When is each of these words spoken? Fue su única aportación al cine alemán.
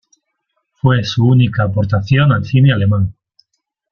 Fue 0.81 1.03
su 1.03 1.23
única 1.27 1.61
aportación 1.63 2.31
al 2.31 2.43
cine 2.43 2.73
alemán. 2.73 3.13